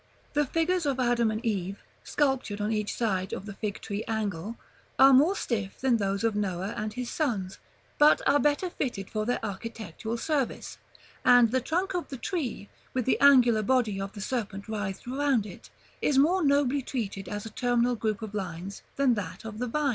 The 0.33 0.47
figures 0.47 0.87
of 0.87 0.99
Adam 0.99 1.29
and 1.29 1.45
Eve, 1.45 1.83
sculptured 2.03 2.59
on 2.59 2.71
each 2.71 2.91
side 2.97 3.33
of 3.33 3.45
the 3.45 3.53
Fig 3.53 3.79
tree 3.81 4.03
angle, 4.07 4.57
are 4.97 5.13
more 5.13 5.35
stiff 5.35 5.79
than 5.79 5.97
those 5.97 6.23
of 6.23 6.35
Noah 6.35 6.73
and 6.75 6.91
his 6.91 7.11
sons, 7.11 7.59
but 7.99 8.19
are 8.27 8.39
better 8.39 8.71
fitted 8.71 9.11
for 9.11 9.27
their 9.27 9.37
architectural 9.45 10.17
service; 10.17 10.79
and 11.23 11.51
the 11.51 11.61
trunk 11.61 11.93
of 11.93 12.07
the 12.09 12.17
tree, 12.17 12.67
with 12.95 13.05
the 13.05 13.19
angular 13.19 13.61
body 13.61 14.01
of 14.01 14.13
the 14.13 14.21
serpent 14.21 14.67
writhed 14.67 15.05
around 15.07 15.45
it, 15.45 15.69
is 16.01 16.17
more 16.17 16.43
nobly 16.43 16.81
treated 16.81 17.29
as 17.29 17.45
a 17.45 17.51
terminal 17.51 17.95
group 17.95 18.23
of 18.23 18.33
lines 18.33 18.81
than 18.95 19.13
that 19.13 19.45
of 19.45 19.59
the 19.59 19.67
vine. 19.67 19.89